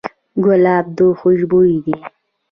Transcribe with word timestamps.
ګلاب 0.43 0.97
خوشبوی 1.19 1.73
دی. 1.85 1.95